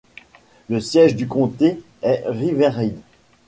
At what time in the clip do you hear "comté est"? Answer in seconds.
1.27-2.23